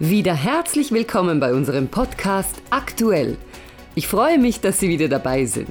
Wieder 0.00 0.34
herzlich 0.34 0.90
willkommen 0.90 1.38
bei 1.38 1.54
unserem 1.54 1.86
Podcast 1.86 2.60
Aktuell. 2.70 3.36
Ich 3.94 4.08
freue 4.08 4.40
mich, 4.40 4.60
dass 4.60 4.80
Sie 4.80 4.88
wieder 4.88 5.06
dabei 5.06 5.44
sind. 5.44 5.70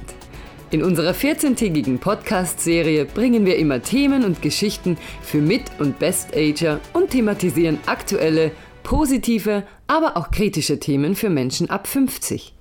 In 0.70 0.82
unserer 0.82 1.10
14-tägigen 1.10 1.98
Podcast-Serie 1.98 3.04
bringen 3.04 3.44
wir 3.44 3.58
immer 3.58 3.82
Themen 3.82 4.24
und 4.24 4.40
Geschichten 4.40 4.96
für 5.20 5.42
Mit- 5.42 5.78
und 5.78 5.98
Best-Ager 5.98 6.80
und 6.94 7.10
thematisieren 7.10 7.78
aktuelle, 7.84 8.52
positive, 8.82 9.64
aber 9.88 10.16
auch 10.16 10.30
kritische 10.30 10.80
Themen 10.80 11.16
für 11.16 11.28
Menschen 11.28 11.68
ab 11.68 11.86
50. 11.86 12.54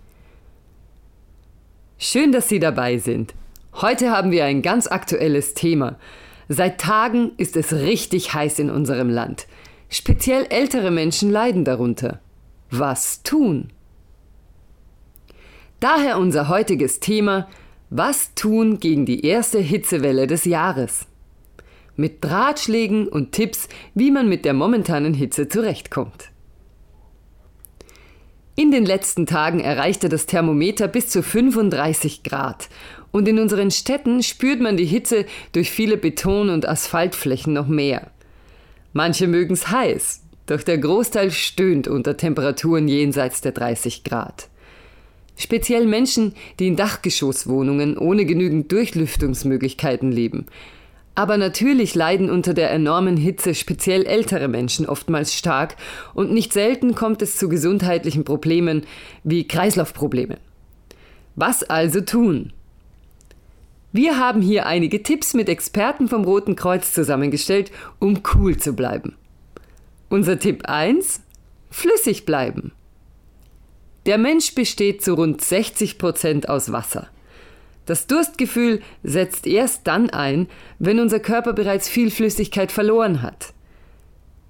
Schön, 1.97 2.33
dass 2.33 2.49
Sie 2.49 2.59
dabei 2.59 2.97
sind. 2.97 3.33
Heute 3.75 4.11
haben 4.11 4.31
wir 4.31 4.43
ein 4.43 4.63
ganz 4.63 4.87
aktuelles 4.87 5.53
Thema. 5.53 5.97
Seit 6.49 6.81
Tagen 6.81 7.31
ist 7.37 7.55
es 7.55 7.71
richtig 7.71 8.33
heiß 8.33 8.59
in 8.59 8.69
unserem 8.69 9.09
Land. 9.09 9.47
Speziell 9.93 10.47
ältere 10.49 10.89
Menschen 10.89 11.29
leiden 11.29 11.65
darunter. 11.65 12.19
Was 12.71 13.21
tun? 13.21 13.71
Daher 15.79 16.17
unser 16.17 16.47
heutiges 16.47 16.99
Thema 16.99 17.47
Was 17.91 18.33
tun 18.33 18.79
gegen 18.79 19.05
die 19.05 19.23
erste 19.23 19.59
Hitzewelle 19.59 20.25
des 20.25 20.45
Jahres? 20.45 21.05
Mit 21.95 22.25
Ratschlägen 22.25 23.07
und 23.07 23.33
Tipps, 23.33 23.69
wie 23.93 24.09
man 24.09 24.27
mit 24.27 24.45
der 24.45 24.55
momentanen 24.55 25.13
Hitze 25.13 25.47
zurechtkommt. 25.47 26.31
In 28.55 28.71
den 28.71 28.87
letzten 28.87 29.27
Tagen 29.27 29.59
erreichte 29.59 30.09
das 30.09 30.25
Thermometer 30.25 30.87
bis 30.87 31.09
zu 31.09 31.21
35 31.21 32.23
Grad 32.23 32.67
und 33.11 33.27
in 33.27 33.37
unseren 33.37 33.69
Städten 33.69 34.23
spürt 34.23 34.59
man 34.59 34.75
die 34.75 34.85
Hitze 34.85 35.27
durch 35.51 35.69
viele 35.69 35.97
Beton- 35.97 36.49
und 36.49 36.67
Asphaltflächen 36.67 37.53
noch 37.53 37.67
mehr. 37.67 38.09
Manche 38.93 39.27
mögen's 39.27 39.69
heiß, 39.69 40.21
doch 40.45 40.61
der 40.61 40.77
Großteil 40.77 41.31
stöhnt 41.31 41.87
unter 41.87 42.15
Temperaturen 42.15 42.87
jenseits 42.87 43.41
der 43.41 43.51
30 43.51 44.03
Grad. 44.03 44.49
Speziell 45.35 45.87
Menschen, 45.87 46.35
die 46.59 46.67
in 46.67 46.75
Dachgeschosswohnungen 46.75 47.97
ohne 47.97 48.25
genügend 48.25 48.71
Durchlüftungsmöglichkeiten 48.71 50.11
leben. 50.11 50.45
Aber 51.15 51.37
natürlich 51.37 51.95
leiden 51.95 52.29
unter 52.29 52.53
der 52.53 52.71
enormen 52.71 53.17
Hitze 53.17 53.55
speziell 53.55 54.05
ältere 54.05 54.47
Menschen 54.47 54.87
oftmals 54.87 55.33
stark 55.33 55.75
und 56.13 56.31
nicht 56.31 56.53
selten 56.53 56.95
kommt 56.95 57.21
es 57.21 57.37
zu 57.37 57.49
gesundheitlichen 57.49 58.23
Problemen 58.23 58.83
wie 59.23 59.47
Kreislaufprobleme. 59.47 60.37
Was 61.35 61.63
also 61.63 62.01
tun? 62.01 62.53
Wir 63.95 64.17
haben 64.17 64.41
hier 64.41 64.65
einige 64.65 65.03
Tipps 65.03 65.35
mit 65.35 65.47
Experten 65.47 66.07
vom 66.07 66.23
Roten 66.23 66.55
Kreuz 66.55 66.93
zusammengestellt, 66.93 67.71
um 67.99 68.21
cool 68.33 68.57
zu 68.57 68.73
bleiben. 68.73 69.15
Unser 70.09 70.39
Tipp 70.39 70.63
1. 70.65 71.21
Flüssig 71.69 72.25
bleiben. 72.25 72.71
Der 74.07 74.17
Mensch 74.17 74.55
besteht 74.55 75.03
zu 75.03 75.13
rund 75.13 75.41
60 75.41 75.99
Prozent 75.99 76.49
aus 76.49 76.71
Wasser. 76.71 77.07
Das 77.85 78.07
Durstgefühl 78.07 78.81
setzt 79.03 79.45
erst 79.45 79.85
dann 79.85 80.09
ein, 80.09 80.47
wenn 80.79 80.99
unser 80.99 81.19
Körper 81.19 81.53
bereits 81.53 81.87
viel 81.87 82.09
Flüssigkeit 82.09 82.71
verloren 82.71 83.21
hat. 83.21 83.53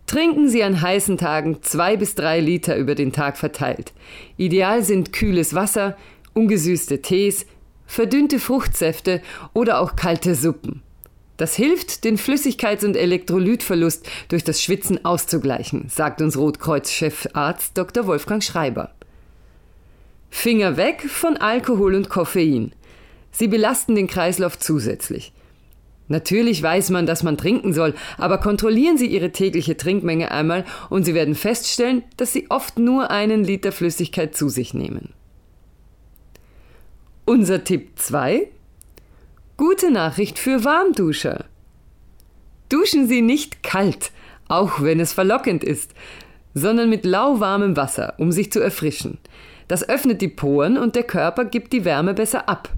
Trinken 0.08 0.48
Sie 0.48 0.64
an 0.64 0.82
heißen 0.82 1.18
Tagen 1.18 1.62
zwei 1.64 1.98
bis 1.98 2.16
drei 2.16 2.40
Liter 2.40 2.78
über 2.78 2.96
den 2.96 3.12
Tag 3.12 3.38
verteilt. 3.38 3.92
Ideal 4.38 4.84
sind 4.84 5.12
kühles 5.12 5.54
Wasser, 5.54 5.98
ungesüßte 6.34 7.02
Tees, 7.02 7.46
verdünnte 7.86 8.40
Fruchtsäfte 8.40 9.22
oder 9.54 9.80
auch 9.80 9.96
kalte 9.96 10.36
Suppen. 10.36 10.82
Das 11.38 11.56
hilft, 11.56 12.04
den 12.04 12.18
Flüssigkeits- 12.18 12.86
und 12.86 12.96
Elektrolytverlust 12.96 14.08
durch 14.30 14.44
das 14.44 14.62
Schwitzen 14.62 15.04
auszugleichen, 15.04 15.90
sagt 15.90 16.22
uns 16.22 16.38
Rotkreuz-Chefarzt 16.38 17.78
Dr. 17.78 18.06
Wolfgang 18.06 18.44
Schreiber. 18.44 18.92
Finger 20.30 20.78
weg 20.78 21.02
von 21.10 21.38
Alkohol 21.38 21.96
und 21.96 22.10
Koffein. 22.10 22.74
Sie 23.32 23.48
belasten 23.48 23.96
den 23.96 24.08
Kreislauf 24.08 24.60
zusätzlich. 24.60 25.34
Natürlich 26.08 26.62
weiß 26.62 26.90
man, 26.92 27.06
dass 27.06 27.24
man 27.24 27.38
trinken 27.38 27.74
soll, 27.74 27.96
aber 28.18 28.38
kontrollieren 28.38 28.98
Sie 28.98 29.08
Ihre 29.08 29.32
tägliche 29.32 29.78
Trinkmenge 29.78 30.32
einmal 30.32 30.66
und 30.90 31.04
Sie 31.04 31.14
werden 31.14 31.34
feststellen, 31.34 32.04
dass 32.18 32.34
Sie 32.34 32.52
oft 32.52 32.78
nur 32.78 33.10
einen 33.10 33.44
Liter 33.44 33.72
Flüssigkeit 33.72 34.36
zu 34.36 34.50
sich 34.50 34.74
nehmen. 34.74 35.14
Unser 37.36 37.64
Tipp 37.64 37.94
2. 37.96 38.48
Gute 39.58 39.90
Nachricht 39.90 40.38
für 40.38 40.64
Warmduscher. 40.66 41.46
Duschen 42.70 43.08
Sie 43.08 43.24
nicht 43.24 43.64
kalt, 43.64 44.12
auch 44.48 44.84
wenn 44.84 45.00
es 45.00 45.14
verlockend 45.14 45.64
ist, 45.64 45.96
sondern 46.54 46.92
mit 46.92 47.06
lauwarmem 47.06 47.76
Wasser, 47.76 48.14
um 48.20 48.32
sich 48.32 48.52
zu 48.52 48.60
erfrischen. 48.60 49.18
Das 49.68 49.90
öffnet 49.90 50.22
die 50.22 50.28
Poren 50.28 50.78
und 50.78 50.96
der 50.96 51.06
Körper 51.06 51.46
gibt 51.46 51.74
die 51.74 51.86
Wärme 51.86 52.14
besser 52.14 52.48
ab. 52.48 52.70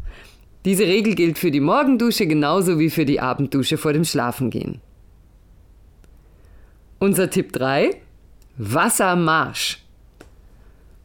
Diese 0.63 0.85
Regel 0.85 1.15
gilt 1.15 1.37
für 1.37 1.51
die 1.51 1.59
Morgendusche 1.59 2.25
genauso 2.25 2.79
wie 2.79 2.89
für 2.89 3.03
die 3.03 3.19
Abenddusche 3.19 3.77
vor 3.77 3.91
dem 3.91 4.05
Schlafengehen. 4.05 4.79
Unser 6.99 7.29
Tipp 7.29 7.51
3. 7.51 7.89
Wassermarsch. 8.57 9.83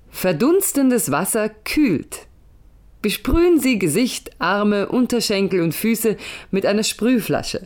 Verdunstendes 0.08 1.10
Wasser 1.10 1.48
kühlt. 1.48 2.28
Besprühen 3.02 3.58
Sie 3.58 3.78
Gesicht, 3.78 4.30
Arme, 4.38 4.88
Unterschenkel 4.88 5.62
und 5.62 5.74
Füße 5.74 6.16
mit 6.50 6.66
einer 6.66 6.82
Sprühflasche. 6.82 7.62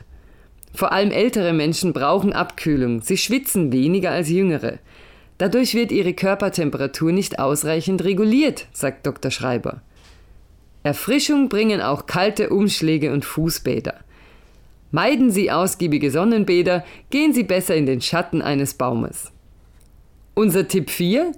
Vor 0.72 0.92
allem 0.92 1.10
ältere 1.10 1.52
Menschen 1.52 1.92
brauchen 1.92 2.32
Abkühlung. 2.32 3.02
Sie 3.02 3.16
schwitzen 3.16 3.72
weniger 3.72 4.10
als 4.10 4.28
jüngere. 4.28 4.78
Dadurch 5.38 5.74
wird 5.74 5.90
ihre 5.90 6.14
Körpertemperatur 6.14 7.10
nicht 7.10 7.38
ausreichend 7.38 8.04
reguliert, 8.04 8.66
sagt 8.72 9.06
Dr. 9.06 9.30
Schreiber. 9.30 9.82
Erfrischung 10.84 11.48
bringen 11.48 11.80
auch 11.80 12.06
kalte 12.06 12.50
Umschläge 12.50 13.12
und 13.12 13.24
Fußbäder. 13.24 13.94
Meiden 14.92 15.30
Sie 15.32 15.50
ausgiebige 15.50 16.12
Sonnenbäder, 16.12 16.84
gehen 17.10 17.32
Sie 17.32 17.42
besser 17.42 17.74
in 17.74 17.86
den 17.86 18.00
Schatten 18.00 18.42
eines 18.42 18.74
Baumes. 18.74 19.32
Unser 20.34 20.68
Tipp 20.68 20.90
4. 20.90 21.32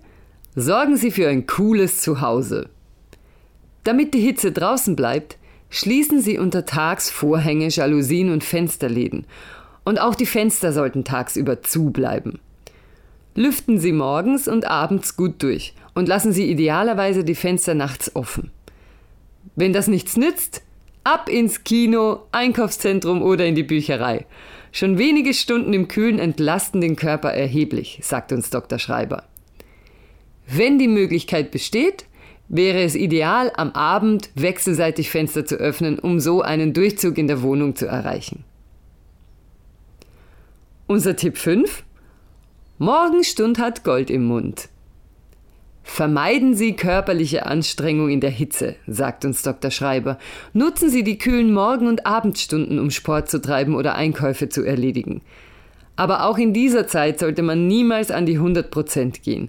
Sorgen 0.54 0.96
Sie 0.96 1.10
für 1.10 1.28
ein 1.28 1.46
cooles 1.46 2.00
Zuhause. 2.00 2.68
Damit 3.86 4.14
die 4.14 4.20
Hitze 4.20 4.50
draußen 4.50 4.96
bleibt, 4.96 5.38
schließen 5.70 6.20
Sie 6.20 6.38
untertags 6.38 7.08
Vorhänge, 7.08 7.68
Jalousien 7.68 8.32
und 8.32 8.42
Fensterläden. 8.42 9.26
Und 9.84 10.00
auch 10.00 10.16
die 10.16 10.26
Fenster 10.26 10.72
sollten 10.72 11.04
tagsüber 11.04 11.62
zu 11.62 11.90
bleiben. 11.90 12.40
Lüften 13.36 13.78
Sie 13.78 13.92
morgens 13.92 14.48
und 14.48 14.66
abends 14.66 15.16
gut 15.16 15.40
durch 15.40 15.72
und 15.94 16.08
lassen 16.08 16.32
Sie 16.32 16.50
idealerweise 16.50 17.22
die 17.22 17.36
Fenster 17.36 17.74
nachts 17.74 18.16
offen. 18.16 18.50
Wenn 19.54 19.72
das 19.72 19.86
nichts 19.86 20.16
nützt, 20.16 20.62
ab 21.04 21.28
ins 21.28 21.62
Kino, 21.62 22.24
Einkaufszentrum 22.32 23.22
oder 23.22 23.46
in 23.46 23.54
die 23.54 23.62
Bücherei. 23.62 24.26
Schon 24.72 24.98
wenige 24.98 25.32
Stunden 25.32 25.72
im 25.72 25.86
Kühlen 25.86 26.18
entlasten 26.18 26.80
den 26.80 26.96
Körper 26.96 27.32
erheblich, 27.32 28.00
sagt 28.02 28.32
uns 28.32 28.50
Dr. 28.50 28.80
Schreiber. 28.80 29.22
Wenn 30.48 30.80
die 30.80 30.88
Möglichkeit 30.88 31.52
besteht, 31.52 32.06
wäre 32.48 32.82
es 32.82 32.94
ideal, 32.94 33.52
am 33.56 33.72
Abend 33.72 34.30
wechselseitig 34.34 35.10
Fenster 35.10 35.44
zu 35.44 35.56
öffnen, 35.56 35.98
um 35.98 36.20
so 36.20 36.42
einen 36.42 36.72
Durchzug 36.72 37.18
in 37.18 37.26
der 37.26 37.42
Wohnung 37.42 37.76
zu 37.76 37.86
erreichen. 37.86 38.44
Unser 40.86 41.16
Tipp 41.16 41.36
5. 41.36 41.82
Morgenstund 42.78 43.58
hat 43.58 43.82
Gold 43.82 44.10
im 44.10 44.24
Mund. 44.24 44.68
Vermeiden 45.82 46.54
Sie 46.54 46.74
körperliche 46.74 47.46
Anstrengung 47.46 48.10
in 48.10 48.20
der 48.20 48.30
Hitze, 48.30 48.76
sagt 48.86 49.24
uns 49.24 49.42
Dr. 49.42 49.70
Schreiber. 49.70 50.18
Nutzen 50.52 50.90
Sie 50.90 51.04
die 51.04 51.16
kühlen 51.16 51.54
Morgen- 51.54 51.86
und 51.86 52.06
Abendstunden, 52.06 52.78
um 52.78 52.90
Sport 52.90 53.30
zu 53.30 53.40
treiben 53.40 53.74
oder 53.74 53.94
Einkäufe 53.94 54.48
zu 54.48 54.62
erledigen. 54.62 55.22
Aber 55.94 56.24
auch 56.24 56.38
in 56.38 56.52
dieser 56.52 56.86
Zeit 56.86 57.18
sollte 57.18 57.42
man 57.42 57.66
niemals 57.66 58.10
an 58.10 58.26
die 58.26 58.34
100 58.34 58.70
Prozent 58.70 59.22
gehen. 59.22 59.48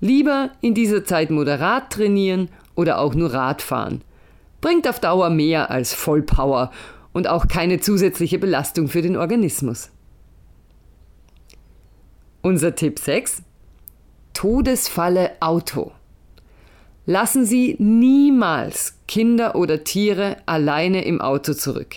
Lieber 0.00 0.50
in 0.60 0.74
dieser 0.74 1.04
Zeit 1.04 1.30
moderat 1.30 1.90
trainieren 1.90 2.48
oder 2.74 2.98
auch 2.98 3.14
nur 3.14 3.32
Radfahren. 3.32 4.02
Bringt 4.60 4.88
auf 4.88 5.00
Dauer 5.00 5.30
mehr 5.30 5.70
als 5.70 5.94
Vollpower 5.94 6.70
und 7.12 7.28
auch 7.28 7.48
keine 7.48 7.80
zusätzliche 7.80 8.38
Belastung 8.38 8.88
für 8.88 9.02
den 9.02 9.16
Organismus. 9.16 9.90
Unser 12.42 12.74
Tipp 12.74 12.98
6. 12.98 13.42
Todesfalle 14.34 15.30
Auto. 15.40 15.92
Lassen 17.06 17.44
Sie 17.44 17.76
niemals 17.78 18.98
Kinder 19.06 19.54
oder 19.54 19.84
Tiere 19.84 20.38
alleine 20.46 21.04
im 21.04 21.20
Auto 21.20 21.54
zurück. 21.54 21.96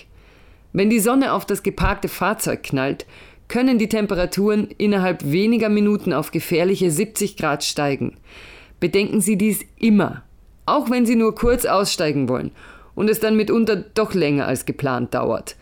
Wenn 0.72 0.90
die 0.90 1.00
Sonne 1.00 1.32
auf 1.32 1.46
das 1.46 1.62
geparkte 1.62 2.08
Fahrzeug 2.08 2.62
knallt, 2.62 3.06
können 3.48 3.78
die 3.78 3.88
Temperaturen 3.88 4.68
innerhalb 4.78 5.24
weniger 5.24 5.68
Minuten 5.68 6.12
auf 6.12 6.30
gefährliche 6.30 6.90
70 6.90 7.36
Grad 7.36 7.64
steigen. 7.64 8.16
Bedenken 8.78 9.20
Sie 9.20 9.36
dies 9.36 9.64
immer, 9.78 10.22
auch 10.66 10.90
wenn 10.90 11.06
Sie 11.06 11.16
nur 11.16 11.34
kurz 11.34 11.64
aussteigen 11.64 12.28
wollen 12.28 12.52
und 12.94 13.08
es 13.08 13.20
dann 13.20 13.36
mitunter 13.36 13.76
doch 13.76 14.14
länger 14.14 14.46
als 14.46 14.66
geplant 14.66 15.14
dauert. 15.14 15.56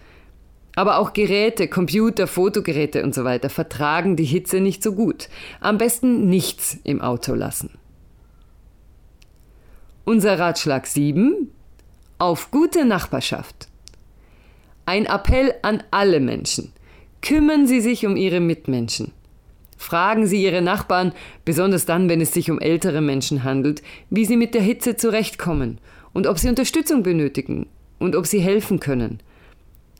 Aber 0.75 0.99
auch 0.99 1.15
Geräte, 1.15 1.69
Computer, 1.69 2.27
Fotogeräte 2.27 3.03
und 3.03 3.15
so 3.15 3.25
weiter 3.25 3.49
vertragen 3.49 4.17
die 4.17 4.25
Hitze 4.25 4.61
nicht 4.61 4.83
so 4.83 4.93
gut. 4.93 5.29
Am 5.61 5.79
besten 5.79 6.29
nichts 6.29 6.77
im 6.85 7.01
Auto 7.01 7.35
lassen. 7.35 7.71
Unser 10.05 10.39
Ratschlag 10.39 10.87
7. 10.87 11.51
Auf 12.19 12.51
gute 12.51 12.85
Nachbarschaft. 12.85 13.69
Ein 14.85 15.07
Appell 15.07 15.55
an 15.63 15.83
alle 15.91 16.21
Menschen. 16.21 16.73
Kümmern 17.27 17.67
Sie 17.67 17.81
sich 17.81 18.07
um 18.07 18.17
Ihre 18.17 18.39
Mitmenschen. 18.39 19.11
Fragen 19.77 20.29
Sie 20.29 20.45
Ihre 20.45 20.63
Nachbarn, 20.63 21.13
besonders 21.45 21.85
dann, 21.85 22.09
wenn 22.09 22.21
es 22.21 22.33
sich 22.33 22.53
um 22.53 22.61
ältere 22.61 23.01
Menschen 23.01 23.43
handelt, 23.43 23.83
wie 24.11 24.25
sie 24.25 24.37
mit 24.37 24.55
der 24.55 24.63
Hitze 24.63 24.95
zurechtkommen 24.95 25.79
und 26.13 26.29
ob 26.29 26.39
sie 26.39 26.49
Unterstützung 26.49 27.03
benötigen 27.03 27.67
und 27.99 28.15
ob 28.15 28.29
sie 28.29 28.39
helfen 28.39 28.79
können. 28.79 29.19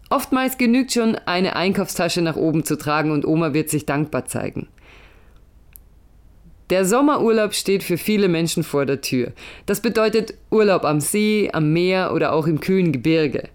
Oftmals 0.09 0.57
genügt 0.57 0.93
schon, 0.93 1.17
eine 1.17 1.57
Einkaufstasche 1.57 2.23
nach 2.23 2.37
oben 2.37 2.63
zu 2.63 2.79
tragen 2.79 3.11
und 3.11 3.27
Oma 3.27 3.53
wird 3.53 3.71
sich 3.71 3.87
dankbar 3.87 4.27
zeigen. 4.27 4.69
Der 6.71 6.85
Sommerurlaub 6.85 7.55
steht 7.55 7.83
für 7.83 7.99
viele 7.99 8.29
Menschen 8.29 8.63
vor 8.63 8.87
der 8.87 9.01
Tür. 9.01 9.33
Das 9.67 9.81
bedeutet 9.81 10.35
Urlaub 10.53 10.85
am 10.85 11.01
See, 11.01 11.51
am 11.53 11.73
Meer 11.73 12.13
oder 12.15 12.33
auch 12.33 12.47
im 12.47 12.61
kühlen 12.61 12.93
Gebirge. 12.93 13.49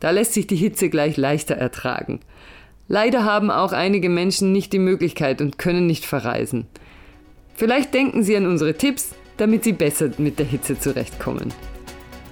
Da 0.00 0.10
lässt 0.10 0.32
sich 0.32 0.46
die 0.46 0.56
Hitze 0.56 0.88
gleich 0.88 1.18
leichter 1.18 1.54
ertragen. 1.54 2.20
Leider 2.88 3.24
haben 3.24 3.50
auch 3.50 3.72
einige 3.72 4.08
Menschen 4.08 4.52
nicht 4.52 4.72
die 4.72 4.78
Möglichkeit 4.78 5.40
und 5.40 5.58
können 5.58 5.86
nicht 5.86 6.04
verreisen. 6.04 6.66
Vielleicht 7.54 7.94
denken 7.94 8.22
Sie 8.22 8.36
an 8.36 8.46
unsere 8.46 8.74
Tipps, 8.74 9.14
damit 9.36 9.64
Sie 9.64 9.72
besser 9.72 10.10
mit 10.18 10.38
der 10.38 10.46
Hitze 10.46 10.78
zurechtkommen. 10.78 11.52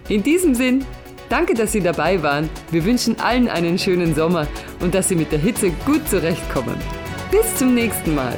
In 0.09 0.23
diesem 0.23 0.55
Sinn, 0.55 0.85
danke, 1.29 1.55
dass 1.55 1.73
Sie 1.73 1.81
dabei 1.81 2.23
waren. 2.23 2.51
Wir 2.71 2.85
wünschen 2.85 3.19
allen 3.21 3.49
einen 3.49 3.79
schönen 3.79 4.15
Sommer 4.15 4.47
und 4.81 4.95
dass 4.95 5.09
Sie 5.09 5.17
mit 5.17 5.33
der 5.33 5.39
Hitze 5.39 5.71
gut 5.87 6.07
zurechtkommen. 6.09 6.77
Bis 7.31 7.57
zum 7.57 7.75
nächsten 7.75 8.15
Mal. 8.15 8.37